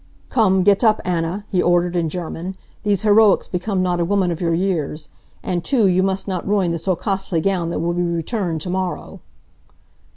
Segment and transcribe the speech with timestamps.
[0.29, 2.55] "Come, get up Anna," he ordered, in German.
[2.81, 5.09] "These heroics become not a woman of your years.
[5.43, 8.71] And too, you must not ruin the so costly gown that will be returned to
[8.71, 9.21] morrow."